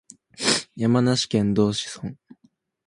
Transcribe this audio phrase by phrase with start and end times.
[0.75, 2.15] 山梨県道志村